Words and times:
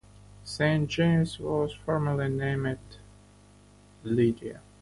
Saint 0.43 0.89
James 0.89 1.37
was 1.39 1.75
formerly 1.75 2.27
named 2.27 2.79
Lydia. 4.03 4.61